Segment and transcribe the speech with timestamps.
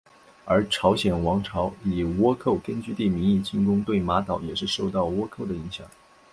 [0.45, 5.85] 而朝鲜王朝以倭寇根据地名义进攻对马岛也是受到倭寇的影响。